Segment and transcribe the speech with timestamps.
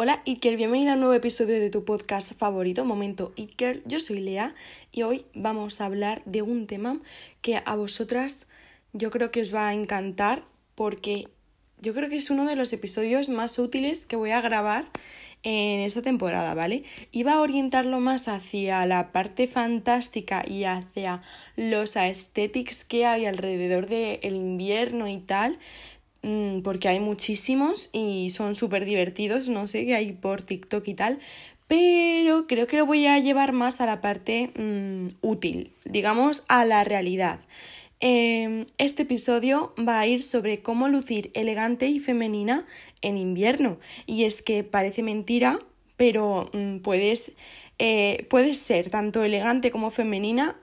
[0.00, 4.20] Hola It bienvenida a un nuevo episodio de tu podcast favorito, Momento It Yo soy
[4.20, 4.54] Lea
[4.92, 7.00] y hoy vamos a hablar de un tema
[7.42, 8.46] que a vosotras
[8.92, 10.44] yo creo que os va a encantar
[10.76, 11.26] porque
[11.80, 14.88] yo creo que es uno de los episodios más útiles que voy a grabar
[15.42, 16.84] en esta temporada, ¿vale?
[17.10, 21.22] Iba a orientarlo más hacia la parte fantástica y hacia
[21.56, 25.58] los aesthetics que hay alrededor del invierno y tal,
[26.62, 31.18] porque hay muchísimos y son súper divertidos, no sé, qué hay por TikTok y tal,
[31.68, 36.64] pero creo que lo voy a llevar más a la parte mm, útil, digamos a
[36.64, 37.40] la realidad.
[38.00, 42.64] Em, este episodio va a ir sobre cómo lucir elegante y femenina
[43.02, 43.78] en invierno.
[44.06, 45.58] Y es que parece mentira,
[45.96, 47.32] pero mm, puedes,
[47.78, 50.56] eh, puedes ser tanto elegante como femenina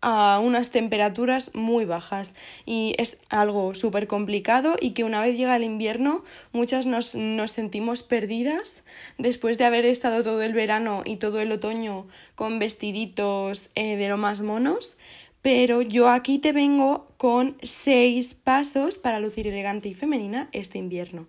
[0.00, 2.34] a unas temperaturas muy bajas.
[2.64, 7.52] Y es algo súper complicado y que una vez llega el invierno muchas nos, nos,
[7.52, 8.84] sentimos perdidas.
[9.18, 14.08] Después de haber estado todo el verano y todo el otoño con vestiditos eh, de
[14.08, 14.98] lo más monos.
[15.42, 21.26] Pero yo aquí te vengo con seis pasos para lucir elegante y femenina este invierno.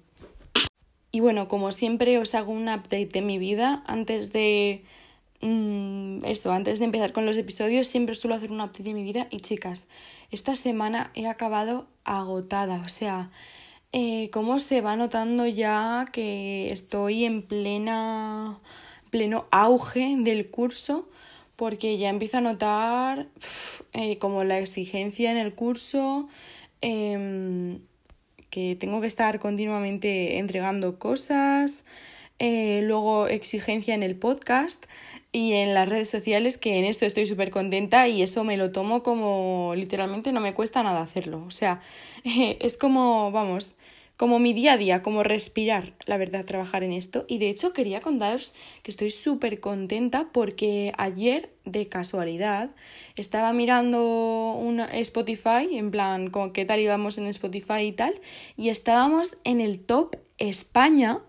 [1.12, 4.84] Y bueno, como siempre os hago un update de mi vida antes de
[5.42, 9.04] Mm, eso, antes de empezar con los episodios, siempre suelo hacer un update de mi
[9.04, 9.28] vida.
[9.30, 9.88] Y chicas,
[10.32, 12.82] esta semana he acabado agotada.
[12.86, 13.30] O sea,
[13.94, 18.60] eh, cómo se va notando ya que estoy en plena
[19.10, 21.10] pleno auge del curso
[21.56, 23.28] porque ya empiezo a notar
[23.94, 26.28] eh, como la exigencia en el curso
[26.82, 27.80] em,
[28.50, 31.84] que tengo que estar continuamente entregando cosas
[32.40, 34.86] eh, luego exigencia en el podcast
[35.32, 38.72] y en las redes sociales, que en esto estoy súper contenta y eso me lo
[38.72, 41.44] tomo como literalmente no me cuesta nada hacerlo.
[41.46, 41.82] O sea,
[42.24, 43.76] es como, vamos,
[44.18, 47.26] como mi día a día, como respirar, la verdad, trabajar en esto.
[47.28, 52.72] Y de hecho quería contaros que estoy súper contenta porque ayer, de casualidad,
[53.16, 58.20] estaba mirando un Spotify, en plan, con qué tal íbamos en Spotify y tal,
[58.56, 61.22] y estábamos en el top España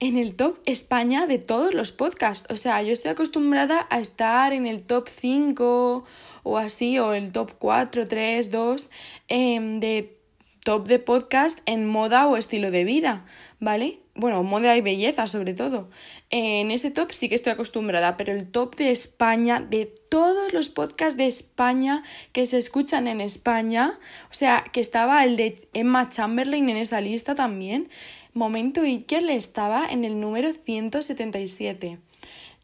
[0.00, 2.50] en el top España de todos los podcasts.
[2.52, 6.04] O sea, yo estoy acostumbrada a estar en el top 5
[6.42, 8.90] o así, o el top 4, 3, 2
[9.28, 10.16] de
[10.64, 13.24] top de podcast en moda o estilo de vida,
[13.60, 14.00] ¿vale?
[14.14, 15.88] Bueno, moda y belleza sobre todo.
[16.28, 20.68] En ese top sí que estoy acostumbrada, pero el top de España, de todos los
[20.68, 22.02] podcasts de España
[22.32, 23.98] que se escuchan en España,
[24.30, 27.88] o sea, que estaba el de Emma Chamberlain en esa lista también,
[28.32, 31.98] Momento Iker le estaba en el número 177.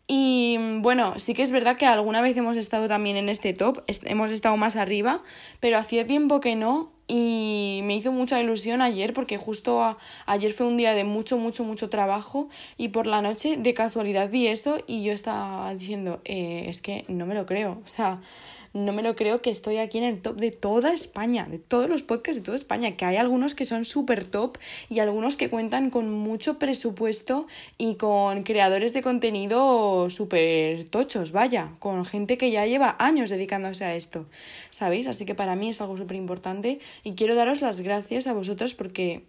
[0.08, 3.82] Y bueno, sí que es verdad que alguna vez hemos estado también en este top,
[4.04, 5.22] hemos estado más arriba,
[5.58, 10.66] pero hacía tiempo que no y me hizo mucha ilusión ayer porque justo ayer fue
[10.66, 14.78] un día de mucho, mucho, mucho trabajo y por la noche de casualidad vi eso
[14.86, 18.20] y yo estaba diciendo, eh, es que no me lo creo, o sea,
[18.76, 21.88] no me lo creo que estoy aquí en el top de toda España, de todos
[21.88, 25.50] los podcasts de toda España, que hay algunos que son súper top y algunos que
[25.50, 27.46] cuentan con mucho presupuesto
[27.78, 33.84] y con creadores de contenido súper tochos, vaya, con gente que ya lleva años dedicándose
[33.84, 34.26] a esto,
[34.70, 35.08] ¿sabéis?
[35.08, 38.74] Así que para mí es algo súper importante y quiero daros las gracias a vosotros
[38.74, 39.24] porque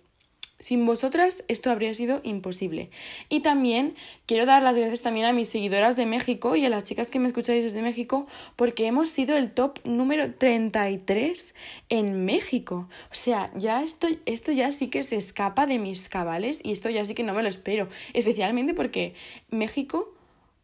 [0.59, 2.89] sin vosotras esto habría sido imposible.
[3.29, 3.95] Y también
[4.25, 7.19] quiero dar las gracias también a mis seguidoras de México y a las chicas que
[7.19, 11.53] me escucháis desde México porque hemos sido el top número 33
[11.89, 12.89] en México.
[13.11, 16.89] O sea, ya esto, esto ya sí que se escapa de mis cabales y esto
[16.89, 17.87] ya sí que no me lo espero.
[18.13, 19.13] Especialmente porque
[19.49, 20.13] México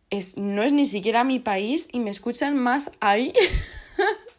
[0.10, 3.34] es, no es ni siquiera mi país y me escuchan más ahí.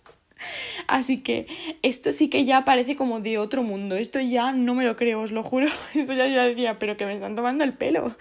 [0.86, 1.46] Así que
[1.82, 3.96] esto sí que ya parece como de otro mundo.
[3.96, 5.68] Esto ya no me lo creo, os lo juro.
[5.94, 8.16] Esto ya yo decía, pero que me están tomando el pelo.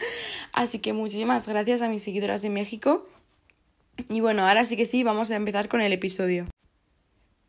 [0.51, 3.07] Así que muchísimas gracias a mis seguidoras de México.
[4.09, 6.47] Y bueno, ahora sí que sí, vamos a empezar con el episodio.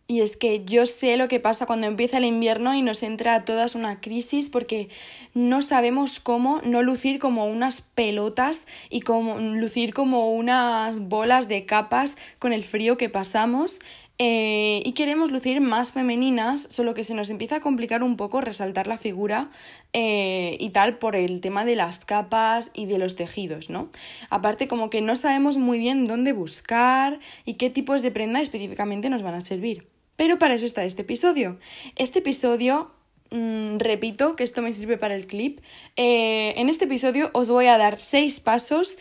[0.07, 3.35] Y es que yo sé lo que pasa cuando empieza el invierno y nos entra
[3.35, 4.91] a todas una crisis porque
[5.33, 11.65] no sabemos cómo no lucir como unas pelotas y como lucir como unas bolas de
[11.65, 13.79] capas con el frío que pasamos
[14.19, 18.41] eh, y queremos lucir más femeninas, solo que se nos empieza a complicar un poco
[18.41, 19.51] resaltar la figura
[19.93, 23.91] eh, y tal por el tema de las capas y de los tejidos, ¿no?
[24.31, 29.11] Aparte como que no sabemos muy bien dónde buscar y qué tipos de prenda específicamente
[29.11, 29.89] nos van a servir.
[30.15, 31.59] Pero para eso está este episodio.
[31.97, 32.93] Este episodio
[33.33, 35.59] mm, repito que esto me sirve para el clip.
[35.97, 38.97] Eh, en este episodio os voy a dar seis pasos,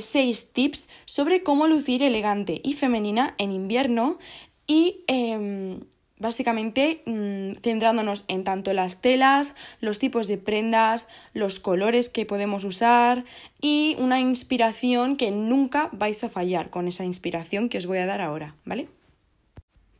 [0.00, 4.18] seis tips sobre cómo lucir elegante y femenina en invierno
[4.68, 5.80] y em,
[6.18, 12.62] básicamente mm, centrándonos en tanto las telas, los tipos de prendas, los colores que podemos
[12.64, 13.24] usar
[13.60, 18.06] y una inspiración que nunca vais a fallar con esa inspiración que os voy a
[18.06, 18.88] dar ahora, ¿vale?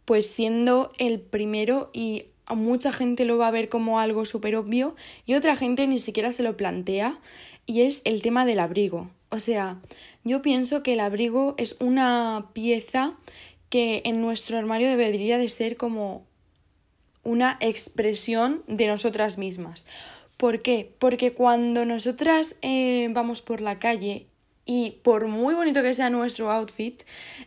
[0.04, 4.96] Pues siendo el primero y mucha gente lo va a ver como algo súper obvio
[5.26, 7.18] y otra gente ni siquiera se lo plantea
[7.66, 9.10] y es el tema del abrigo.
[9.30, 9.78] O sea,
[10.24, 13.14] yo pienso que el abrigo es una pieza
[13.68, 16.26] que en nuestro armario debería de ser como
[17.22, 19.86] una expresión de nosotras mismas.
[20.36, 20.90] ¿Por qué?
[20.98, 24.26] Porque cuando nosotras eh, vamos por la calle
[24.64, 27.02] y por muy bonito que sea nuestro outfit,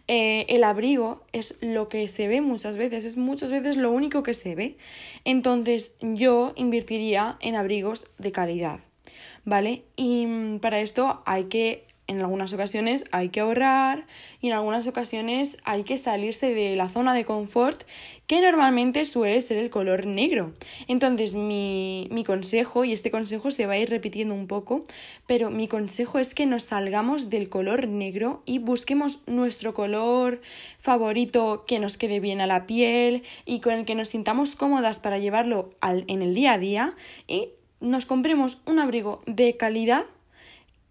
[0.08, 4.24] eh, el abrigo es lo que se ve muchas veces, es muchas veces lo único
[4.24, 4.76] que se ve.
[5.24, 8.80] Entonces yo invertiría en abrigos de calidad,
[9.46, 9.84] ¿vale?
[9.96, 14.06] Y mm, para esto hay que en algunas ocasiones hay que ahorrar
[14.42, 17.84] y en algunas ocasiones hay que salirse de la zona de confort
[18.28, 20.54] que normalmente suele ser el color negro.
[20.88, 24.84] Entonces mi, mi, consejo, y este consejo se va a ir repitiendo un poco,
[25.26, 30.42] pero mi consejo es que nos salgamos del color negro y busquemos nuestro color
[30.80, 35.00] favorito que nos quede bien a la piel y con el que nos sintamos cómodas
[35.00, 36.96] para llevarlo al, en el día a día
[37.28, 37.50] y
[37.80, 40.06] nos compremos un abrigo de calidad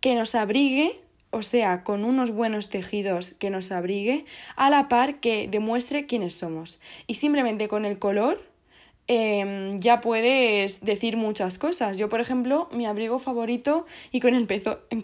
[0.00, 1.00] que nos abrigue,
[1.30, 4.24] o sea, con unos buenos tejidos que nos abrigue,
[4.56, 6.80] a la par que demuestre quiénes somos.
[7.06, 8.42] Y simplemente con el color
[9.06, 11.98] em, ya puedes decir muchas cosas.
[11.98, 14.46] Yo, por ejemplo, mi abrigo favorito y con el,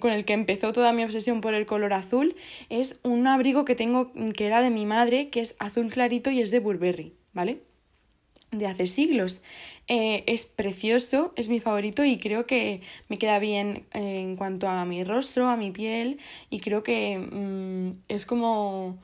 [0.01, 2.35] con el que empezó toda mi obsesión por el color azul
[2.69, 6.41] es un abrigo que tengo que era de mi madre, que es azul clarito y
[6.41, 7.61] es de Burberry, ¿vale?
[8.51, 9.43] de hace siglos.
[9.89, 14.85] Eh, es precioso, es mi favorito y creo que me queda bien en cuanto a
[14.85, 16.19] mi rostro, a mi piel
[16.51, 18.99] y creo que mm, es como,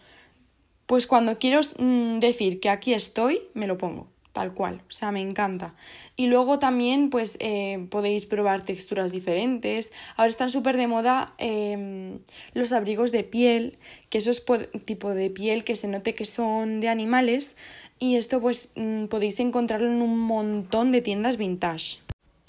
[0.87, 5.12] pues cuando quiero mm, decir que aquí estoy, me lo pongo tal cual, o sea,
[5.12, 5.75] me encanta.
[6.17, 9.93] Y luego también, pues, eh, podéis probar texturas diferentes.
[10.17, 12.19] Ahora están súper de moda em,
[12.55, 14.43] los abrigos de piel, que eso es
[14.84, 17.56] tipo de piel que se note que son de animales.
[17.99, 21.99] Y esto, pues, mm, podéis encontrarlo en un montón de tiendas vintage.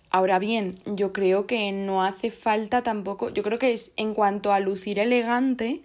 [0.10, 4.54] Ahora bien, yo creo que no hace falta tampoco, yo creo que es en cuanto
[4.54, 5.82] a lucir elegante,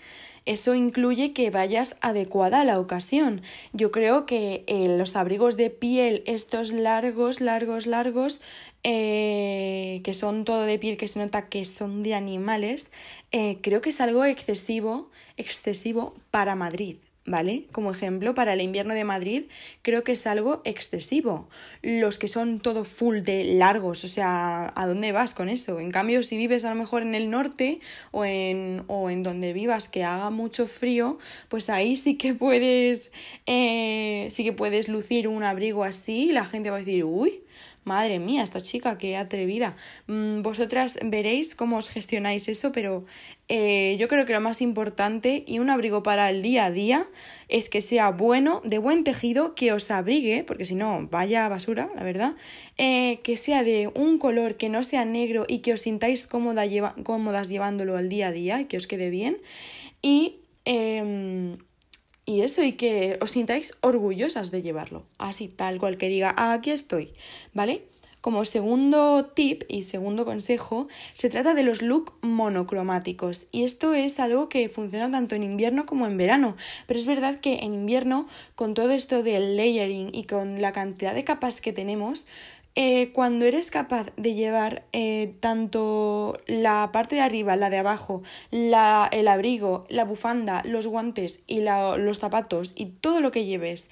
[0.48, 3.42] eso incluye que vayas adecuada a la ocasión.
[3.74, 8.40] Yo creo que eh, los abrigos de piel, estos largos, largos, largos,
[8.82, 12.90] eh, que son todo de piel, que se nota que son de animales,
[13.30, 16.96] eh, creo que es algo excesivo, excesivo para Madrid.
[17.28, 17.66] ¿Vale?
[17.72, 19.44] Como ejemplo, para el invierno de Madrid
[19.82, 21.48] creo que es algo excesivo.
[21.82, 25.78] Los que son todo full de largos, o sea, ¿a dónde vas con eso?
[25.78, 27.80] En cambio, si vives a lo mejor en el norte
[28.10, 33.12] o en, o en donde vivas que haga mucho frío, pues ahí sí que puedes,
[33.46, 37.42] eh, sí que puedes lucir un abrigo así y la gente va a decir, uy,
[37.88, 39.74] madre mía, esta chica, qué atrevida.
[40.06, 43.04] Mm, vosotras veréis cómo os gestionáis eso, pero
[43.48, 47.06] eh, yo creo que lo más importante y un abrigo para el día a día
[47.48, 51.90] es que sea bueno, de buen tejido, que os abrigue, porque si no, vaya basura,
[51.96, 52.34] la verdad,
[52.76, 56.64] eh, que sea de un color que no sea negro y que os sintáis cómoda
[57.02, 59.38] cómodas llevándolo al día a día y que os quede bien.
[60.02, 61.56] Y em,
[62.28, 66.52] y eso, y que os sintáis orgullosas de llevarlo, así tal cual que diga, ah,
[66.52, 67.10] aquí estoy,
[67.54, 67.86] ¿vale?
[68.20, 73.46] Como segundo tip y segundo consejo, se trata de los looks monocromáticos.
[73.50, 76.54] Y esto es algo que funciona tanto en invierno como en verano.
[76.86, 81.14] Pero es verdad que en invierno, con todo esto del layering y con la cantidad
[81.14, 82.26] de capas que tenemos,
[82.80, 88.22] eh, cuando eres capaz de llevar eh, tanto la parte de arriba, la de abajo,
[88.52, 93.90] la, el abrigo, la bufanda, los guantes y los zapatos y todo lo que lleves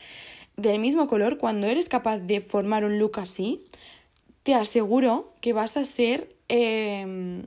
[0.56, 3.66] del mismo color, cuando eres capaz de formar un look así,
[4.44, 6.36] te aseguro que vas a ser...
[6.46, 7.46] Em,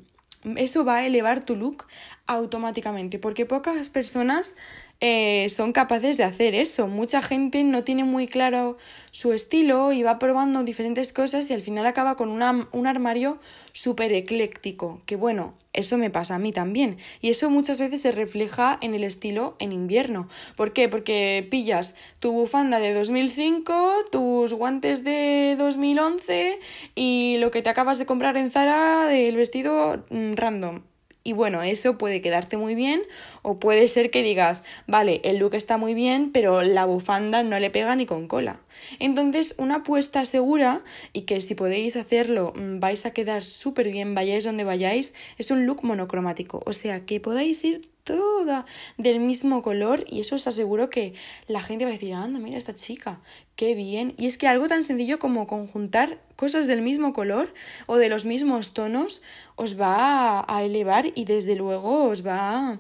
[0.58, 1.86] eso va a elevar tu look
[2.28, 4.58] automáticamente, porque pocas personas
[5.02, 6.88] eh, son capaces de hacer eso.
[6.88, 8.78] Mucha gente no tiene muy claro
[9.12, 13.40] su estilo y va probando diferentes cosas y al final acaba con un armario
[13.72, 15.02] súper ecléctico.
[15.06, 16.98] Que bueno, eso me pasa a mí también.
[17.22, 20.28] Y eso muchas veces se refleja en el estilo en invierno.
[20.58, 20.90] ¿Por qué?
[20.90, 26.60] Porque pillas tu bufanda de 2005, tus guantes de 2011
[26.96, 30.82] y lo que te acabas de comprar en Zara del vestido mm, random.
[31.30, 33.04] Y bueno, eso puede quedarte muy bien
[33.44, 37.60] o puede ser que digas, vale, el look está muy bien, pero la bufanda no
[37.60, 38.62] le pega ni con cola.
[39.00, 40.84] Entonces, una apuesta segura
[41.14, 45.52] y que si podéis hacerlo mm, vais a quedar súper bien, vayáis donde vayáis, es
[45.52, 46.62] un look monocromático.
[46.66, 48.66] O sea, que podáis ir toda
[48.98, 51.14] del mismo color y eso os aseguro que
[51.48, 53.20] la gente va a decir, anda, mira esta chica,
[53.56, 54.16] qué bien.
[54.18, 57.54] Y es que algo tan sencillo como conjuntar cosas del mismo color
[57.86, 59.22] o de los mismos tonos
[59.56, 62.80] os va a elevar y desde luego os va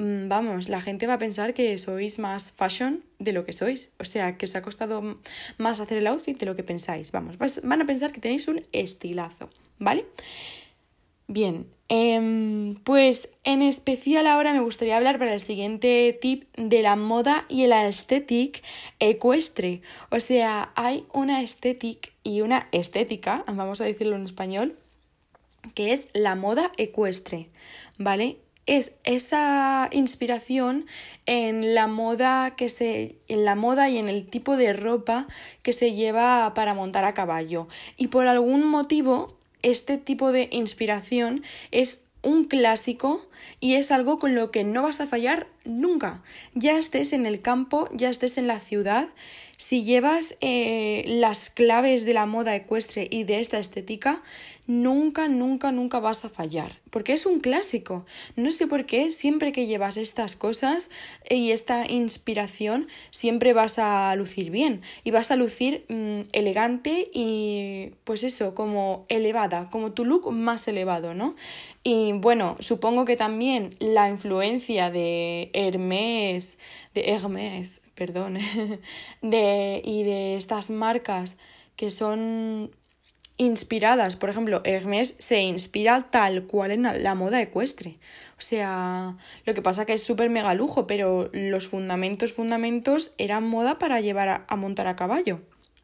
[0.00, 3.92] vamos, la gente va a pensar que sois más fashion de lo que sois.
[3.98, 5.20] O sea, que os ha costado
[5.58, 7.12] más hacer el outfit de lo que pensáis.
[7.12, 10.06] Vamos, van a pensar que tenéis un estilazo, ¿vale?
[11.28, 16.96] Bien, em, pues en especial ahora me gustaría hablar para el siguiente tip de la
[16.96, 18.60] moda y la estética
[18.98, 19.82] ecuestre.
[20.10, 24.76] O sea, hay una estética y una estética, vamos a decirlo en español,
[25.74, 27.48] que es la moda ecuestre,
[27.98, 28.38] ¿vale?
[28.70, 30.86] Es esa inspiración
[31.26, 35.26] en la moda que se en la moda y en el tipo de ropa
[35.62, 41.42] que se lleva para montar a caballo y por algún motivo este tipo de inspiración
[41.72, 43.26] es un clásico
[43.58, 46.22] y es algo con lo que no vas a fallar nunca.
[46.54, 49.08] Ya estés en el campo, ya estés en la ciudad,
[49.56, 54.22] si llevas eh, las claves de la moda ecuestre y de esta estética,
[54.70, 58.06] nunca, nunca, nunca vas a fallar, porque es un clásico.
[58.36, 60.90] No sé por qué, siempre que llevas estas cosas
[61.28, 67.94] y esta inspiración, siempre vas a lucir bien y vas a lucir mm, elegante y
[68.04, 71.34] pues eso, como elevada, como tu look más elevado, ¿no?
[71.82, 76.60] Y bueno, supongo que también la influencia de Hermès,
[76.94, 78.38] de Hermès, perdón,
[79.20, 81.36] de, y de estas marcas
[81.74, 82.70] que son
[83.40, 87.98] inspiradas, por ejemplo, Hermès se inspira tal cual en la moda ecuestre.
[88.38, 89.16] O sea,
[89.46, 94.02] lo que pasa que es súper mega lujo, pero los fundamentos, fundamentos eran moda para
[94.02, 95.40] llevar a, montar a caballo,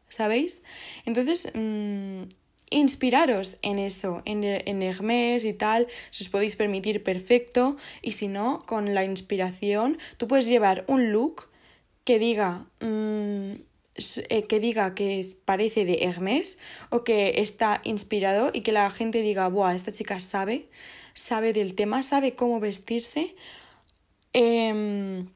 [0.07, 0.61] ¿sabéis?
[1.05, 2.23] Entonces, mm,
[2.69, 8.27] inspiraros en eso, en, en Hermès y tal, si os podéis permitir perfecto, y si
[8.27, 11.49] no, con la inspiración, tú puedes llevar un look
[12.03, 13.66] que diga, mm,
[14.47, 19.47] que diga que parece de Hermès o que está inspirado y que la gente diga,
[19.47, 19.75] ¡buah!
[19.75, 20.67] Esta chica sabe,
[21.13, 23.35] sabe del tema, sabe cómo vestirse.
[24.33, 25.27] Em,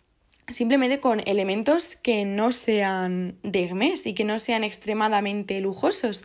[0.48, 6.24] simplemente con elementos que no sean de Hermès y que no sean extremadamente lujosos.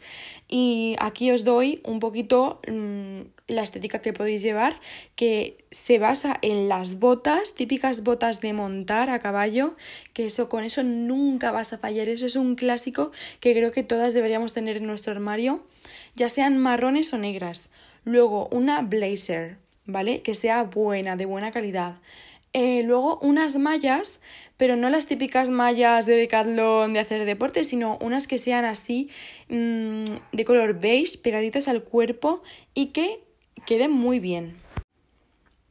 [0.49, 4.81] Y aquí os doy un poquito mm, la estética que podéis llevar,
[5.15, 9.77] que se basa en las botas, típicas botas de montar a caballo,
[10.13, 12.09] que eso con eso nunca vas a fallar.
[12.09, 15.65] Eso es un clásico que creo que todas deberíamos tener en nuestro armario,
[16.15, 17.71] ya sean marrones o negras.
[18.05, 20.23] Luego una blazer, ¿vale?
[20.23, 21.97] Que sea buena, de buena calidad.
[22.53, 24.21] Eh, luego unas mallas,
[24.57, 29.11] pero no las típicas mallas de decathlon de hacer deporte, sino unas que sean así
[29.51, 33.26] mm, de color beige, pegaditas al cuerpo y que
[33.67, 34.57] queden muy bien.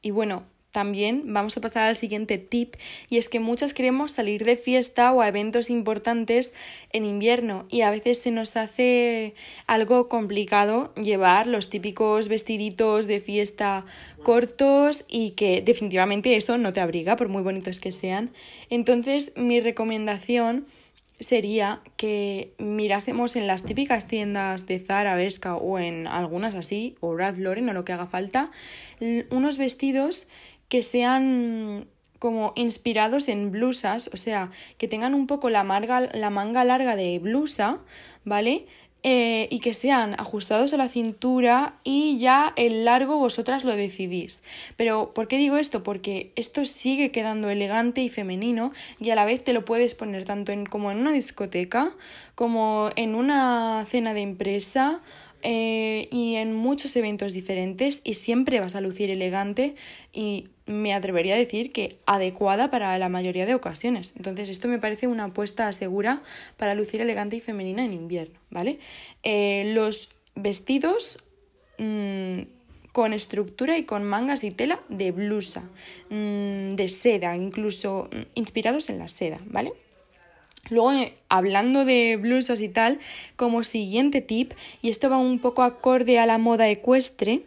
[0.01, 0.43] Y bueno,
[0.75, 2.75] también vamos a pasar al siguiente tip
[3.09, 6.53] y es que muchas queremos salir de fiesta o a eventos importantes
[6.91, 9.35] en invierno y a veces se nos hace
[9.67, 13.85] algo complicado llevar los típicos vestiditos de fiesta
[14.21, 18.31] cortos y que definitivamente eso no te abriga por muy bonitos que sean.
[18.69, 20.67] Entonces mi recomendación
[21.19, 27.15] sería que mirásemos en las típicas tiendas de Zara, Bershka o en algunas así, o
[27.15, 28.51] Ralph Lauren o lo que haga falta,
[29.29, 30.27] unos vestidos
[30.67, 31.87] que sean
[32.19, 35.63] como inspirados en blusas, o sea, que tengan un poco la,
[36.13, 37.79] la manga larga de blusa,
[38.23, 38.65] ¿vale?
[39.07, 44.43] Eh, y que sean ajustados a la cintura y ya el largo vosotras lo decidís.
[44.77, 45.83] Pero, ¿por qué digo esto?
[45.83, 50.25] Porque esto sigue quedando elegante y femenino y a la vez te lo puedes poner
[50.25, 51.95] tanto en, como en una discoteca,
[52.33, 55.03] como en una cena de empresa
[55.43, 59.75] eh, y en muchos eventos diferentes y siempre vas a lucir elegante
[60.13, 64.13] y me atrevería a decir que adecuada para la mayoría de ocasiones.
[64.15, 66.21] Entonces esto me parece una apuesta segura
[66.57, 68.79] para lucir elegante y femenina en invierno, ¿vale?
[69.23, 71.23] Eh, los vestidos
[71.77, 72.41] mm,
[72.91, 75.69] con estructura y con mangas y tela de blusa,
[76.09, 79.73] mm, de seda, incluso mm, inspirados en la seda, ¿vale?
[80.69, 82.99] Luego, eh, hablando de blusas y tal,
[83.35, 87.43] como siguiente tip, y esto va un poco acorde a la moda ecuestre,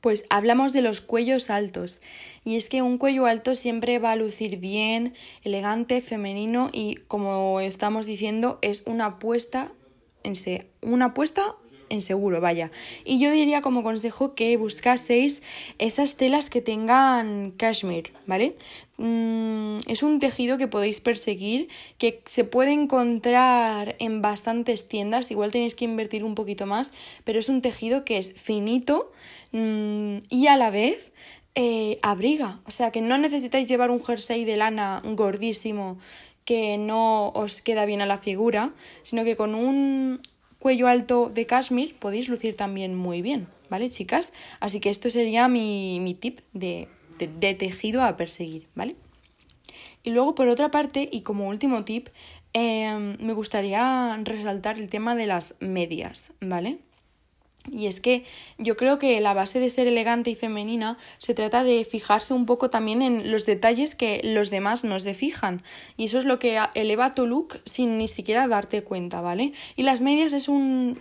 [0.00, 2.00] pues hablamos de los cuellos altos.
[2.44, 7.60] Y es que un cuello alto siempre va a lucir bien, elegante, femenino y como
[7.60, 9.72] estamos diciendo, es una apuesta
[10.22, 10.34] en
[10.82, 11.56] una apuesta
[11.90, 12.70] en seguro, vaya.
[13.04, 15.42] Y yo diría como consejo que buscaseis
[15.78, 18.56] esas telas que tengan cashmere, ¿vale?
[18.96, 21.68] Mm, es un tejido que podéis perseguir,
[21.98, 26.92] que se puede encontrar en bastantes tiendas, igual tenéis que invertir un poquito más,
[27.24, 29.12] pero es un tejido que es finito
[29.52, 31.12] mm, y a la vez
[31.54, 35.98] eh, abriga, o sea que no necesitáis llevar un jersey de lana gordísimo
[36.44, 40.20] que no os queda bien a la figura, sino que con un
[40.60, 44.32] cuello alto de cashmere podéis lucir también muy bien, ¿vale, chicas?
[44.60, 46.88] Así que esto sería mi, mi tip de
[47.26, 48.96] de, tejido a perseguir, ¿vale?
[50.02, 52.08] Y luego, por otra parte, y como último tip,
[52.52, 56.78] em, me gustaría resaltar el tema de las medias, ¿vale?
[57.70, 58.24] Y es que
[58.58, 62.46] yo creo que la base de ser elegante y femenina se trata de fijarse un
[62.46, 65.62] poco también en los detalles que los demás no se fijan.
[65.96, 69.52] Y eso es lo que eleva tu look sin ni siquiera darte cuenta, ¿vale?
[69.76, 71.00] Y las medias es un,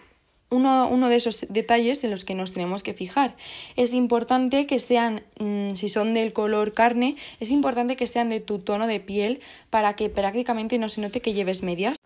[0.50, 3.36] uno, de esos detalles en los que nos tenemos que fijar.
[3.76, 8.40] Es importante que sean, mm, si son del color carne, es importante que sean de
[8.40, 9.40] tu tono de piel
[9.70, 11.99] para que prácticamente no se note que lleves medias.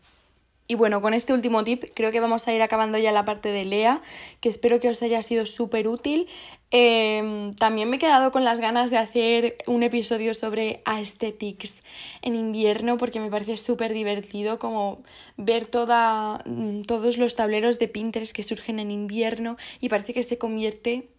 [0.67, 3.51] Y bueno, con este último tip creo que vamos a ir acabando ya la parte
[3.51, 4.01] de Lea,
[4.39, 6.27] que espero que os haya sido súper útil.
[6.71, 11.83] Em, también me he quedado con las ganas de hacer un episodio sobre aesthetics
[12.21, 15.03] en invierno porque me parece súper divertido como
[15.37, 20.23] ver toda, mm, todos los tableros de Pinterest que surgen en invierno y parece que
[20.23, 21.09] se convierte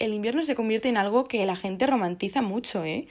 [0.00, 3.06] el invierno se convierte en algo que la gente romantiza mucho, ¿eh?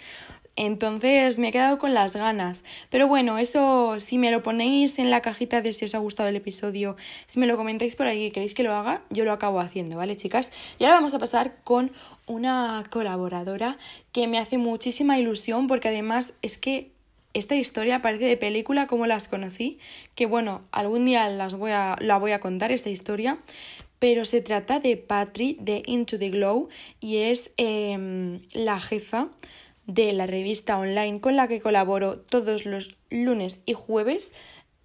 [0.60, 2.66] Entonces me he quedado con las ganas.
[2.90, 6.28] Pero bueno, eso si me lo ponéis en la cajita de si os ha gustado
[6.28, 6.98] el episodio,
[7.28, 9.96] si me lo comentáis por ahí y queréis que lo haga, yo lo acabo haciendo,
[9.96, 10.52] ¿vale, chicas?
[10.78, 11.94] Y ahora vamos a pasar con
[12.28, 13.78] una colaboradora
[14.12, 16.92] que me hace muchísima ilusión porque además es que
[17.34, 19.80] esta historia parece de película como las conocí,
[20.14, 23.40] que bueno, algún día las voy a, la voy a contar esta historia,
[24.00, 26.68] pero se trata de Patri de Into the Glow
[27.00, 29.30] y es em, la jefa
[29.90, 34.32] de la revista online con la que colaboro todos los lunes y jueves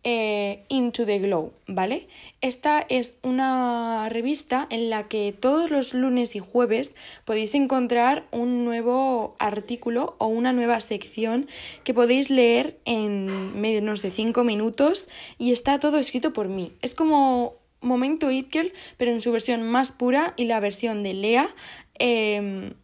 [0.02, 2.08] eh, Into the Glow, ¿vale?
[2.40, 6.96] Esta es una revista en la que todos los lunes y jueves
[7.26, 11.49] podéis encontrar un nuevo artículo o una nueva sección
[11.84, 15.08] que podéis leer en menos de 5 minutos
[15.38, 16.73] y está todo escrito por mí.
[16.80, 18.54] Es como Momento It
[18.96, 21.49] pero en su versión más pura y la versión de Lea.
[21.99, 22.75] Em,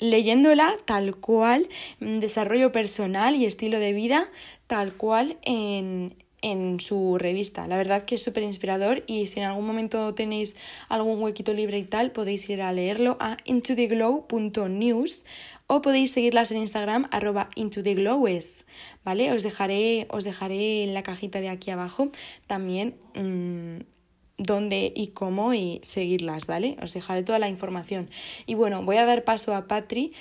[0.00, 1.68] leyéndola tal cual,
[2.00, 4.30] mm, desarrollo personal y estilo de vida
[4.66, 7.66] tal cual en, en su revista.
[7.66, 10.56] La verdad que es súper inspirador y si en algún momento tenéis
[10.88, 15.24] algún huequito libre y tal, podéis ir a leerlo a intotheglow.news
[15.66, 18.66] o podéis seguirlas en Instagram arroba intotheglowes,
[19.04, 19.32] ¿vale?
[19.32, 22.10] Os dejaré, os dejaré en la cajita de aquí abajo
[22.48, 23.99] también mm,
[24.40, 26.76] dónde y cómo y seguirlas, ¿vale?
[26.82, 28.10] Os dejaré toda la información.
[28.46, 30.12] Y bueno, voy a dar paso a Patri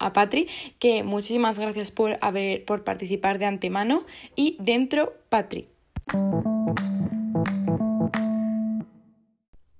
[0.00, 0.12] a
[0.78, 5.68] que muchísimas gracias por haber por participar de antemano y dentro Patri.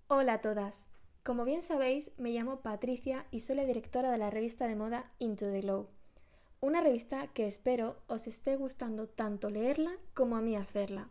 [0.09, 0.87] Hola a todas.
[1.25, 5.11] Como bien sabéis, me llamo Patricia y soy la directora de la revista de moda
[5.19, 5.89] Into the Glow.
[6.61, 11.09] Una revista que espero os esté gustando tanto leerla como a mí hacerla.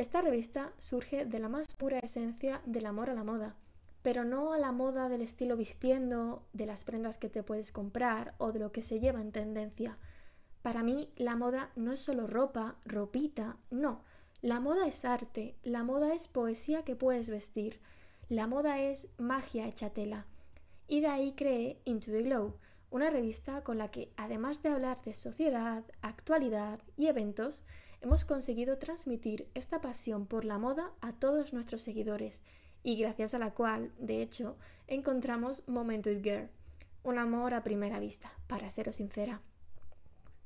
[0.00, 3.54] Esta revista surge de la más pura esencia del amor a la moda,
[4.00, 8.34] pero no a la moda del estilo vistiendo, de las prendas que te puedes comprar
[8.38, 9.98] o de lo que se lleva en tendencia.
[10.62, 14.02] Para mí la moda no es solo ropa, ropita, no.
[14.40, 17.78] La moda es arte, la moda es poesía que puedes vestir,
[18.30, 20.24] la moda es magia hecha tela.
[20.88, 22.56] Y de ahí creé Into the Glow,
[22.88, 27.64] una revista con la que, además de hablar de sociedad, actualidad y eventos,
[28.00, 32.42] hemos conseguido transmitir esta pasión por la moda a todos nuestros seguidores
[32.82, 36.48] y gracias a la cual, de hecho, encontramos Moment with Girl,
[37.02, 39.42] un amor a primera vista, para seros sincera.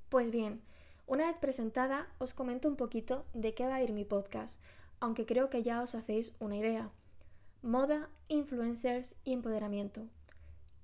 [0.09, 0.63] Pues bien,
[1.07, 4.61] una vez presentada, os comento un poquito de qué va a ir mi podcast,
[5.01, 6.91] aunque creo que ya os hacéis una idea.
[7.63, 10.09] Moda, influencers y empoderamiento.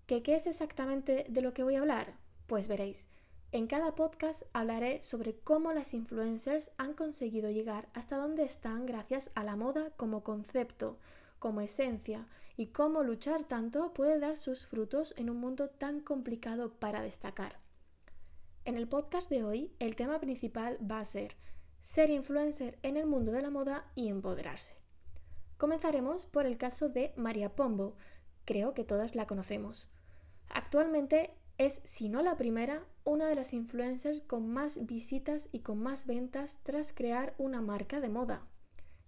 [0.07, 2.15] ¿Qué, ¿Qué es exactamente de lo que voy a hablar?
[2.47, 3.09] Pues veréis.
[3.53, 9.33] En cada podcast hablaré sobre cómo las influencers han conseguido llegar hasta donde están gracias
[9.35, 10.99] a la moda como concepto,
[11.41, 16.75] como esencia, y cómo luchar tanto puede dar sus frutos en un mundo tan complicado
[16.75, 17.59] para destacar.
[18.65, 21.35] En el podcast de hoy, el tema principal va a ser
[21.81, 24.77] ser influencer en el mundo de la moda y empoderarse.
[25.57, 27.97] Comenzaremos por el caso de María Pombo,
[28.45, 29.89] creo que todas la conocemos.
[30.51, 35.83] Actualmente es, si no la primera, una de las influencers con más visitas y con
[35.83, 38.47] más ventas tras crear una marca de moda.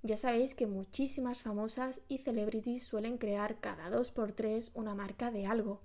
[0.03, 5.31] Ya sabéis que muchísimas famosas y celebrities suelen crear cada dos por tres una marca
[5.31, 5.81] de algo.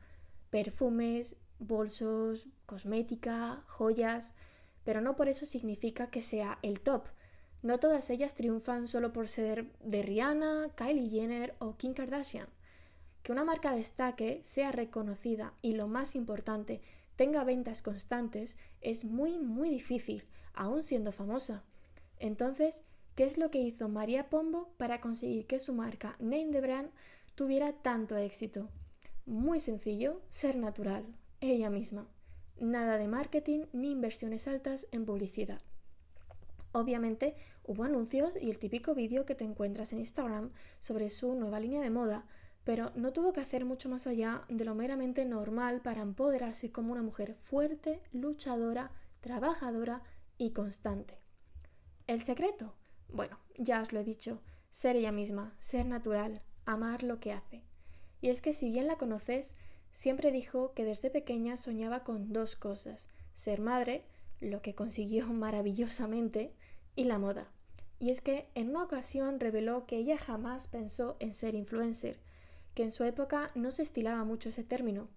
[0.50, 4.34] Perfumes, bolsos, cosmética, joyas,
[4.84, 7.04] pero no por eso significa que sea el top.
[7.62, 12.48] No todas ellas triunfan solo por ser de Rihanna, Kylie Jenner o Kim Kardashian.
[13.22, 16.82] Que una marca destaque, sea reconocida y lo más importante,
[17.18, 21.66] tenga ventas constantes es muy muy difícil, aún siendo famosa.
[22.20, 26.62] Entonces, ¿qué es lo que hizo María Pombo para conseguir que su marca Name the
[26.62, 26.92] Brand
[27.36, 28.70] tuviera tanto éxito?
[29.26, 31.06] Muy sencillo, ser natural,
[31.42, 32.08] ella misma.
[32.60, 35.62] Nada de marketing ni inversiones altas en publicidad.
[36.72, 41.60] Obviamente hubo anuncios y el típico vídeo que te encuentras en Instagram sobre su nueva
[41.60, 42.26] línea de moda,
[42.68, 46.92] pero no tuvo que hacer mucho más allá de lo meramente normal para empoderarse como
[46.92, 50.04] una mujer fuerte, luchadora, trabajadora
[50.38, 51.18] y constante.
[52.08, 52.76] ¿El secreto?
[53.08, 57.64] Bueno, ya os lo he dicho, ser ella misma, ser natural, amar lo que hace.
[58.20, 59.56] Y es que si bien la conoces,
[59.94, 64.04] siempre dijo que desde pequeña soñaba con dos cosas, ser madre,
[64.42, 66.54] lo que consiguió maravillosamente,
[66.98, 67.48] y la moda.
[67.98, 72.20] Y es que en una ocasión reveló que ella jamás pensó en ser influencer,
[72.78, 75.08] que en su época no se estilaba mucho ese término.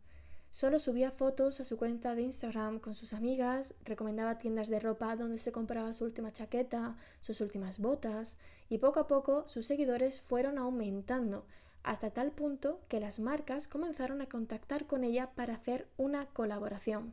[0.50, 5.14] Solo subía fotos a su cuenta de Instagram con sus amigas, recomendaba tiendas de ropa
[5.14, 8.38] donde se compraba su última chaqueta, sus últimas botas,
[8.70, 11.44] y poco a poco sus seguidores fueron aumentando,
[11.82, 17.12] hasta tal punto que las marcas comenzaron a contactar con ella para hacer una colaboración.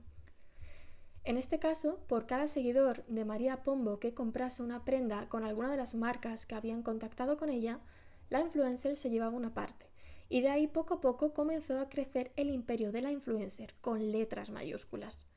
[1.25, 5.69] En este caso, por cada seguidor de María Pombo que comprase una prenda con alguna
[5.69, 7.81] de las marcas que habían contactado con ella,
[8.29, 9.87] la influencer se llevaba una parte
[10.29, 14.11] y de ahí poco a poco comenzó a crecer el imperio de la influencer con
[14.11, 15.27] letras mayúsculas.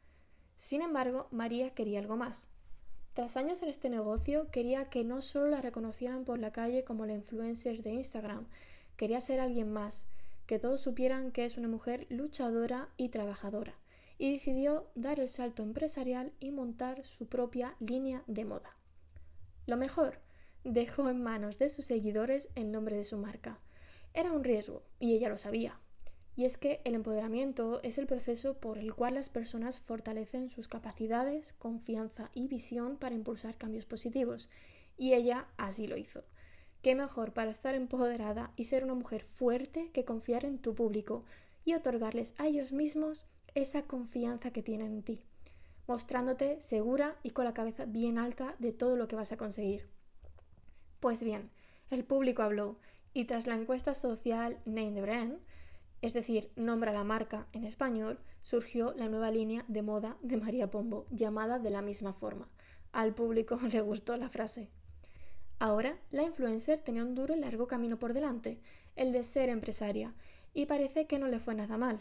[0.56, 2.50] Sin embargo, María quería algo más.
[3.14, 7.06] Tras años en este negocio, quería que no solo la reconocieran por la calle como
[7.06, 8.46] la influencer de Instagram,
[8.96, 10.06] quería ser alguien más,
[10.46, 13.74] que todos supieran que es una mujer luchadora y trabajadora,
[14.18, 18.76] y decidió dar el salto empresarial y montar su propia línea de moda.
[19.66, 20.18] Lo mejor,
[20.64, 23.58] dejó en manos de sus seguidores el nombre de su marca,
[24.12, 25.78] era un riesgo, y ella lo sabía.
[26.36, 30.68] Y es que el empoderamiento es el proceso por el cual las personas fortalecen sus
[30.68, 34.48] capacidades, confianza y visión para impulsar cambios positivos.
[34.96, 36.24] Y ella así lo hizo.
[36.82, 41.24] ¿Qué mejor para estar empoderada y ser una mujer fuerte que confiar en tu público
[41.64, 45.22] y otorgarles a ellos mismos esa confianza que tienen en ti,
[45.86, 49.90] mostrándote segura y con la cabeza bien alta de todo lo que vas a conseguir?
[51.00, 51.50] Pues bien,
[51.90, 52.78] el público habló
[53.12, 55.38] y tras la encuesta social Name the Brand,
[56.02, 60.70] es decir, nombra la marca en español, surgió la nueva línea de moda de María
[60.70, 62.48] Pombo, llamada de la misma forma.
[62.92, 64.70] Al público le gustó la frase.
[65.58, 68.60] Ahora, la influencer tenía un duro y largo camino por delante,
[68.96, 70.14] el de ser empresaria,
[70.54, 72.00] y parece que no le fue nada mal.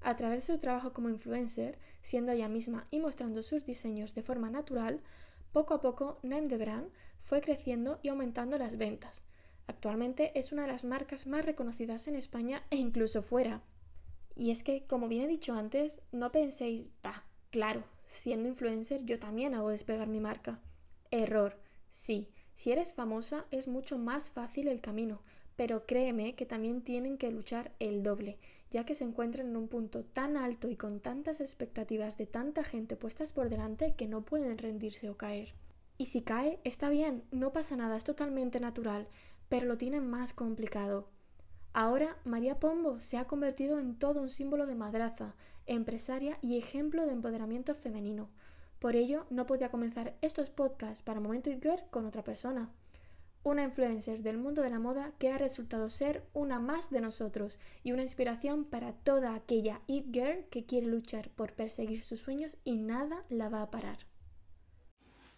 [0.00, 4.22] A través de su trabajo como influencer, siendo ella misma y mostrando sus diseños de
[4.22, 4.98] forma natural,
[5.52, 9.24] poco a poco Name the Brand fue creciendo y aumentando las ventas,
[9.66, 13.62] Actualmente es una de las marcas más reconocidas en España e incluso fuera.
[14.36, 19.18] Y es que, como bien he dicho antes, no penséis, bah, claro, siendo influencer yo
[19.18, 20.60] también hago despegar mi marca.
[21.10, 21.58] Error.
[21.90, 25.22] Sí, si eres famosa es mucho más fácil el camino,
[25.56, 28.38] pero créeme que también tienen que luchar el doble,
[28.70, 32.62] ya que se encuentran en un punto tan alto y con tantas expectativas de tanta
[32.62, 35.54] gente puestas por delante que no pueden rendirse o caer.
[35.98, 39.08] Y si cae, está bien, no pasa nada, es totalmente natural
[39.48, 41.08] pero lo tiene más complicado.
[41.72, 45.34] Ahora María Pombo se ha convertido en todo un símbolo de madraza,
[45.66, 48.30] empresaria y ejemplo de empoderamiento femenino.
[48.78, 52.70] Por ello, no podía comenzar estos podcasts para Momento It Girl con otra persona.
[53.42, 57.60] Una influencer del mundo de la moda que ha resultado ser una más de nosotros
[57.84, 62.58] y una inspiración para toda aquella It Girl que quiere luchar por perseguir sus sueños
[62.64, 63.98] y nada la va a parar.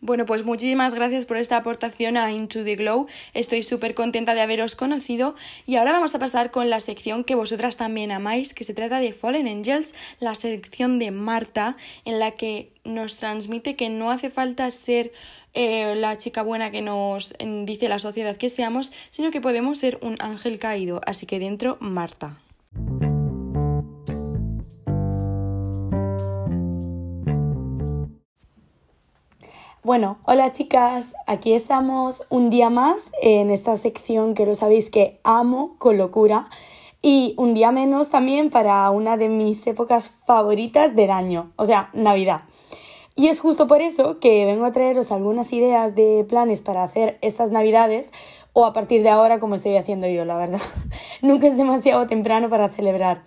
[0.01, 3.07] Bueno, pues muchísimas gracias por esta aportación a Into the Glow.
[3.35, 5.35] Estoy súper contenta de haberos conocido.
[5.67, 9.01] Y ahora vamos a pasar con la sección que vosotras también amáis, que se trata
[9.01, 14.31] de Fallen Angels, la sección de Marta, en la que nos transmite que no hace
[14.31, 15.13] falta ser
[15.55, 17.35] eh, la chica buena que nos
[17.65, 21.01] dice la sociedad que seamos, sino que podemos ser un ángel caído.
[21.07, 22.39] Así que dentro, Marta.
[29.85, 35.21] Bueno, hola chicas, aquí estamos un día más en esta sección que lo sabéis que
[35.23, 36.51] amo con locura
[37.01, 41.91] y un día menos también para una de mis épocas favoritas del año, o sea,
[41.93, 42.43] Navidad.
[43.15, 47.17] Y es justo por eso que vengo a traeros algunas ideas de planes para hacer
[47.23, 48.11] estas Navidades
[48.53, 50.61] o a partir de ahora como estoy haciendo yo, la verdad.
[51.23, 53.23] Nunca es demasiado temprano para celebrar.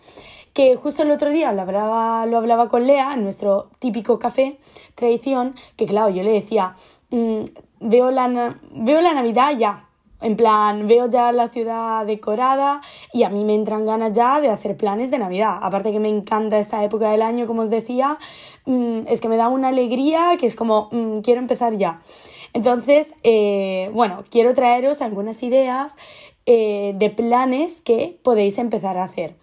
[0.53, 4.59] Que justo el otro día lo hablaba, lo hablaba con Lea, en nuestro típico café,
[4.95, 6.75] tradición, que claro, yo le decía,
[7.09, 7.43] mm,
[7.79, 9.87] veo, la, veo la Navidad ya,
[10.21, 14.49] en plan, veo ya la ciudad decorada y a mí me entran ganas ya de
[14.49, 15.57] hacer planes de Navidad.
[15.61, 18.19] Aparte que me encanta esta época del año, como os decía,
[18.65, 22.01] mm, es que me da una alegría que es como, mm, quiero empezar ya.
[22.53, 25.97] Entonces, eh, bueno, quiero traeros algunas ideas
[26.45, 29.35] eh, de planes que podéis empezar a hacer.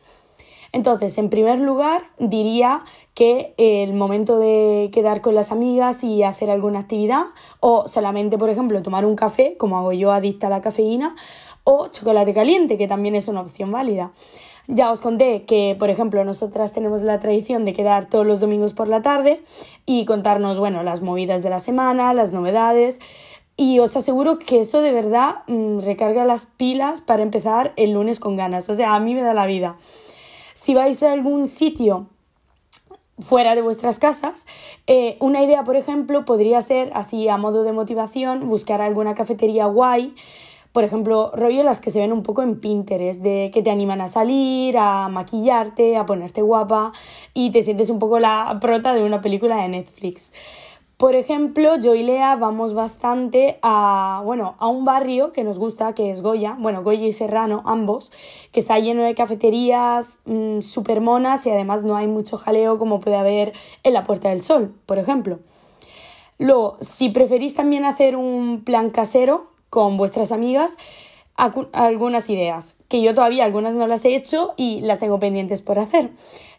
[0.73, 6.51] Entonces, en primer lugar, diría que el momento de quedar con las amigas y hacer
[6.51, 7.25] alguna actividad,
[7.61, 11.17] o solamente, por ejemplo, tomar un café, como hago yo adicta a la cafeína,
[11.65, 14.13] o chocolate caliente, que también es una opción válida.
[14.71, 18.75] Ya os conté que, por ejemplo, nosotras tenemos la tradición de quedar todos los domingos
[18.75, 19.41] por la tarde
[19.87, 22.99] y contarnos, bueno, las movidas de la semana, las novedades.
[23.57, 28.21] Y os aseguro que eso de verdad mm, recarga las pilas para empezar el lunes
[28.21, 28.69] con ganas.
[28.69, 29.79] O sea, a mí me da la vida.
[30.69, 32.09] Si vais a algún sitio
[33.19, 34.47] fuera de vuestras casas,
[34.87, 39.65] eh, una idea, por ejemplo, podría ser, así a modo de motivación, buscar alguna cafetería
[39.65, 40.15] guay.
[40.73, 44.03] Por ejemplo, rollo las que se ven un poco en Pinterest, de que te animan
[44.03, 46.93] a salir, a maquillarte, a ponerte guapa
[47.33, 50.35] y te sientes un poco la prota de una película de Netflix.
[50.99, 55.95] Por ejemplo, yo y Lea vamos bastante a, bueno, a un barrio que nos gusta,
[55.95, 58.11] que es Goya, bueno, Goya y Serrano, ambos,
[58.51, 62.99] que está lleno de cafeterías mm, súper monas y además no hay mucho jaleo como
[62.99, 63.53] puede haber
[63.85, 65.39] en la Puerta del Sol, por ejemplo.
[66.37, 70.79] Luego, si preferís también hacer un plan casero con vuestras amigas,
[71.37, 75.79] algunas ideas, que yo todavía algunas no las he hecho y las tengo pendientes por
[75.79, 76.11] hacer.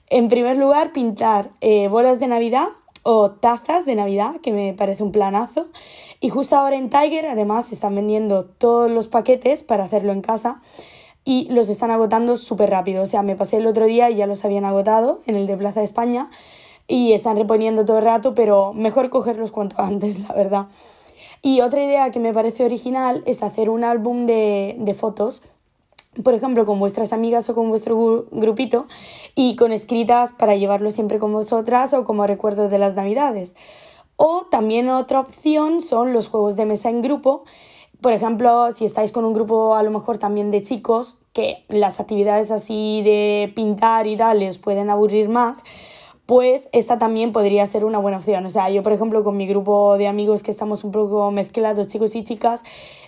[0.07, 2.69] En primer lugar, pintar eh, bolas de Navidad
[3.11, 5.69] o tazas de Navidad, que me parece un planazo.
[6.19, 10.61] Y justo ahora en Tiger, además, están vendiendo todos los paquetes para hacerlo en casa
[11.25, 13.01] y los están agotando súper rápido.
[13.01, 15.57] O sea, me pasé el otro día y ya los habían agotado en el de
[15.57, 16.29] Plaza de España
[16.87, 20.67] y están reponiendo todo el rato, pero mejor cogerlos cuanto antes, la verdad.
[21.41, 25.41] Y otra idea que me parece original es hacer un álbum de fotos
[26.23, 28.87] por ejemplo, con vuestras amigas o con vuestro grupito
[29.35, 33.55] y con escritas para llevarlo siempre con vosotras o como recuerdos de las navidades.
[34.15, 37.43] O también otra opción son los juegos de mesa en grupo.
[38.01, 41.99] Por ejemplo, si estáis con un grupo a lo mejor también de chicos, que las
[41.99, 45.63] actividades así de pintar y tal les pueden aburrir más,
[46.25, 48.45] pues esta también podría ser una buena opción.
[48.45, 51.87] O sea, yo por ejemplo con mi grupo de amigos que estamos un poco mezclados,
[51.87, 52.63] chicos y chicas,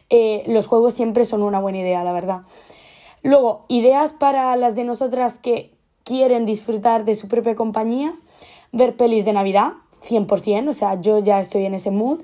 [0.09, 2.41] eh, los juegos siempre son una buena idea, la verdad.
[3.23, 5.71] Luego, ideas para las de nosotras que
[6.03, 8.15] quieren disfrutar de su propia compañía,
[8.71, 12.21] ver pelis de Navidad, 100%, o sea, yo ya estoy en ese mood.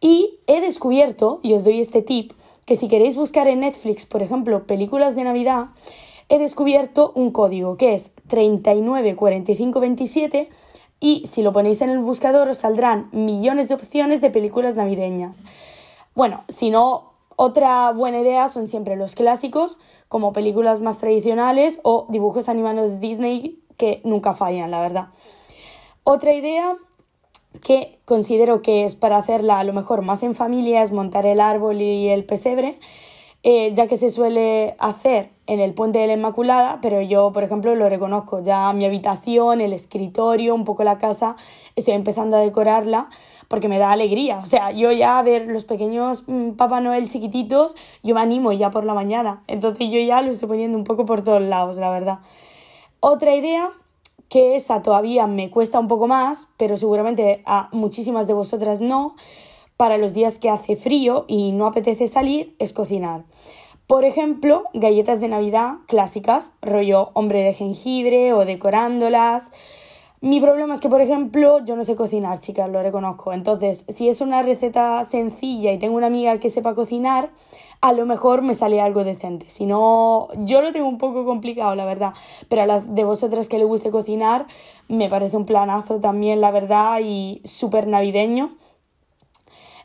[0.00, 2.32] Y he descubierto, y os doy este tip,
[2.66, 5.66] que si queréis buscar en Netflix, por ejemplo, películas de Navidad,
[6.28, 10.48] he descubierto un código que es 394527
[11.00, 15.42] y si lo ponéis en el buscador os saldrán millones de opciones de películas navideñas.
[16.14, 17.11] Bueno, si no,
[17.44, 19.76] otra buena idea son siempre los clásicos,
[20.06, 25.08] como películas más tradicionales o dibujos animados Disney que nunca fallan, la verdad.
[26.04, 26.76] Otra idea
[27.60, 31.40] que considero que es para hacerla a lo mejor más en familia es montar el
[31.40, 32.78] árbol y el pesebre,
[33.42, 37.42] eh, ya que se suele hacer en el puente de la Inmaculada, pero yo, por
[37.42, 41.34] ejemplo, lo reconozco, ya mi habitación, el escritorio, un poco la casa,
[41.74, 43.10] estoy empezando a decorarla
[43.52, 44.38] porque me da alegría.
[44.38, 48.50] O sea, yo ya a ver los pequeños mm, Papá Noel chiquititos, yo me animo
[48.52, 49.44] ya por la mañana.
[49.46, 52.20] Entonces yo ya lo estoy poniendo un poco por todos lados, la verdad.
[53.00, 53.70] Otra idea
[54.30, 59.16] que esa todavía me cuesta un poco más, pero seguramente a muchísimas de vosotras no,
[59.76, 63.24] para los días que hace frío y no apetece salir, es cocinar.
[63.86, 69.50] Por ejemplo, galletas de Navidad clásicas, rollo hombre de jengibre o decorándolas,
[70.22, 73.32] mi problema es que, por ejemplo, yo no sé cocinar, chicas, lo reconozco.
[73.32, 77.30] Entonces, si es una receta sencilla y tengo una amiga que sepa cocinar,
[77.80, 79.50] a lo mejor me sale algo decente.
[79.50, 82.14] Si no, yo lo tengo un poco complicado, la verdad.
[82.48, 84.46] Pero a las de vosotras que le guste cocinar,
[84.86, 88.56] me parece un planazo también, la verdad, y súper navideño.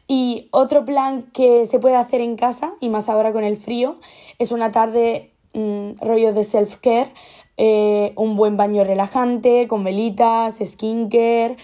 [0.07, 3.97] Y otro plan que se puede hacer en casa, y más ahora con el frío,
[4.37, 7.11] es una tarde mm, rollo de self-care,
[7.57, 11.57] eh, un buen baño relajante, con velitas, skincare.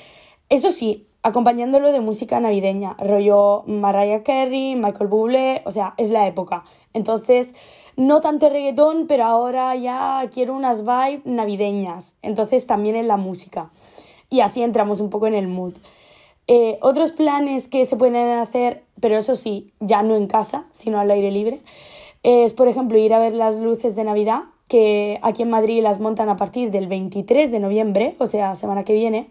[0.50, 6.28] Eso sí, acompañándolo de música navideña, rollo Mariah Carey, Michael Bublé, o sea, es la
[6.28, 6.65] época.
[6.93, 7.56] Entonces,
[7.96, 12.17] no tanto reggaetón, pero ahora ya quiero unas vibes navideñas.
[12.22, 13.72] Entonces, también en la música.
[14.30, 15.74] Y así entramos un poco en el mood.
[16.48, 21.00] Eh, otros planes que se pueden hacer, pero eso sí, ya no en casa, sino
[21.00, 21.62] al aire libre,
[22.23, 25.99] es por ejemplo ir a ver las luces de Navidad, que aquí en Madrid las
[25.99, 29.29] montan a partir del 23 de noviembre, o sea, semana que viene.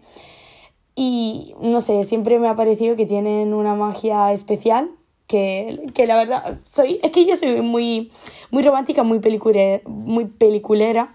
[0.95, 4.91] Y no sé, siempre me ha parecido que tienen una magia especial,
[5.25, 8.11] que, que la verdad, soy, es que yo soy muy,
[8.51, 11.13] muy romántica, muy, pelicule, muy peliculera,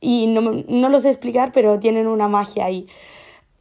[0.00, 2.86] y no, no lo sé explicar, pero tienen una magia ahí.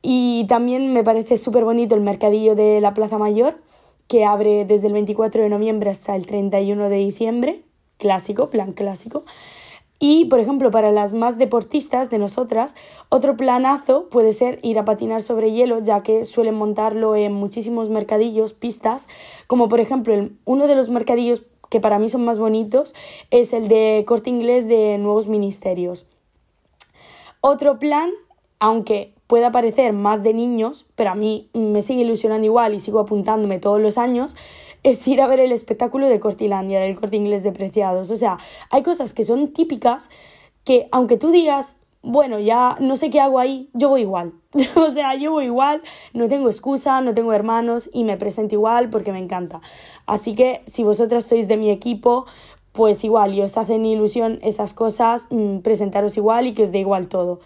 [0.03, 3.57] Y también me parece súper bonito el mercadillo de la Plaza Mayor,
[4.07, 7.63] que abre desde el 24 de noviembre hasta el 31 de diciembre,
[7.97, 9.23] clásico, plan clásico.
[9.97, 12.75] Y, por ejemplo, para las más deportistas de nosotras,
[13.09, 17.89] otro planazo puede ser ir a patinar sobre hielo, ya que suelen montarlo en muchísimos
[17.89, 19.07] mercadillos, pistas,
[19.47, 22.93] como por ejemplo uno de los mercadillos que para mí son más bonitos
[23.31, 26.07] es el de corte inglés de nuevos ministerios.
[27.41, 28.11] Otro plan,
[28.59, 32.99] aunque pueda parecer más de niños, pero a mí me sigue ilusionando igual y sigo
[32.99, 34.35] apuntándome todos los años,
[34.83, 38.11] es ir a ver el espectáculo de Cortilandia, del corte inglés de Preciados.
[38.11, 38.37] O sea,
[38.69, 40.09] hay cosas que son típicas
[40.63, 44.33] que aunque tú digas, bueno, ya no sé qué hago ahí, yo voy igual.
[44.75, 45.81] o sea, yo voy igual,
[46.13, 49.59] no tengo excusa, no tengo hermanos y me presento igual porque me encanta.
[50.05, 52.25] Así que si vosotras sois de mi equipo,
[52.71, 56.79] pues igual y os hacen ilusión esas cosas, mm, presentaros igual y que os dé
[56.79, 57.39] igual todo.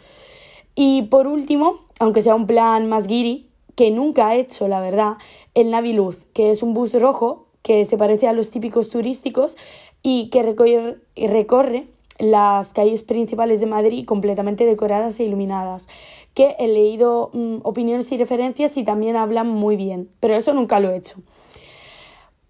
[0.81, 5.17] Y por último, aunque sea un plan más guiri, que nunca he hecho, la verdad,
[5.53, 9.57] el Naviluz, que es un bus rojo que se parece a los típicos turísticos
[10.03, 11.87] y que recorre, recorre
[12.17, 15.89] las calles principales de Madrid completamente decoradas e iluminadas,
[16.33, 20.79] que he leído mm, opiniones y referencias y también hablan muy bien, pero eso nunca
[20.79, 21.19] lo he hecho.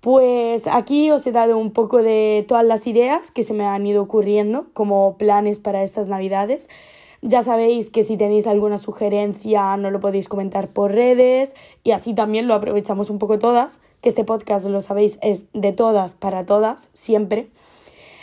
[0.01, 3.87] Pues aquí os he dado un poco de todas las ideas que se me han
[3.87, 6.69] ido ocurriendo como planes para estas navidades.
[7.21, 11.53] Ya sabéis que si tenéis alguna sugerencia no lo podéis comentar por redes
[11.83, 15.73] y así también lo aprovechamos un poco todas, que este podcast, lo sabéis, es de
[15.73, 17.49] todas para todas, siempre.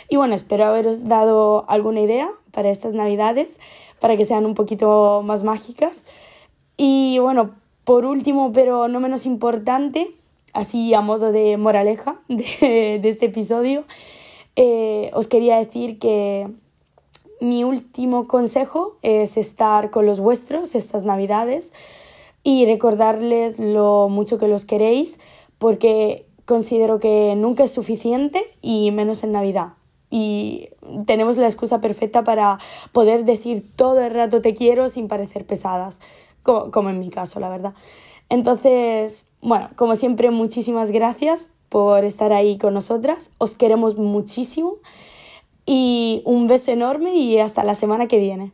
[0.09, 3.59] Y bueno, espero haberos dado alguna idea para estas navidades,
[3.99, 6.05] para que sean un poquito más mágicas.
[6.75, 7.51] Y bueno,
[7.83, 10.11] por último, pero no menos importante,
[10.53, 13.83] así a modo de moraleja de, este episodio,
[14.55, 16.47] eh, os quería decir que
[17.39, 21.73] mi último consejo es estar con los vuestros estas navidades
[22.43, 25.19] y recordarles lo mucho que los queréis
[25.57, 29.73] porque considero que nunca es suficiente y menos en Navidad.
[30.09, 30.69] Y
[31.05, 32.59] tenemos la excusa perfecta para
[32.93, 35.99] poder decir todo el rato te quiero sin parecer pesadas,
[36.43, 37.73] como, como en mi caso, la verdad.
[38.29, 43.31] Entonces, bueno, como siempre, muchísimas gracias por estar ahí con nosotras.
[43.37, 44.75] Os queremos muchísimo
[45.67, 48.53] y un beso enorme y hasta la semana que viene.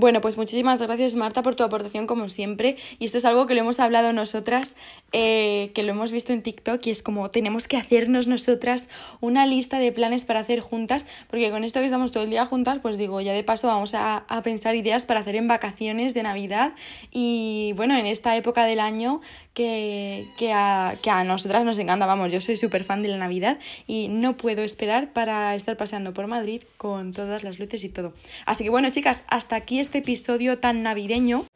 [0.00, 2.76] Bueno, pues muchísimas gracias Marta por tu aportación como siempre.
[2.98, 4.74] Y esto es algo que lo hemos hablado nosotras,
[5.12, 8.88] eh, que lo hemos visto en TikTok y es como tenemos que hacernos nosotras
[9.20, 12.46] una lista de planes para hacer juntas, porque con esto que estamos todo el día
[12.46, 16.14] juntas, pues digo, ya de paso vamos a, a pensar ideas para hacer en vacaciones
[16.14, 16.72] de Navidad
[17.10, 19.20] y bueno, en esta época del año
[19.52, 23.18] que, que, a, que a nosotras nos encanta, vamos, yo soy súper fan de la
[23.18, 27.88] Navidad y no puedo esperar para estar paseando por Madrid con todas las luces y
[27.88, 28.14] todo.
[28.46, 31.46] Así que bueno, chicas, hasta aquí este episodio tan navideño.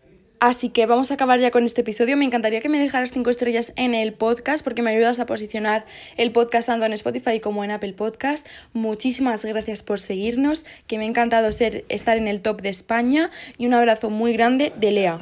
[0.41, 2.17] Así que vamos a acabar ya con este episodio.
[2.17, 5.87] Me encantaría que me dejaras 5 estrellas en el podcast porque me ayudas a posicionar
[6.17, 8.45] el podcast tanto en Spotify como en Apple Podcast.
[8.73, 13.31] Muchísimas gracias por seguirnos, que me ha encantado ser, estar en el top de España
[13.57, 15.21] y un abrazo muy grande de Lea.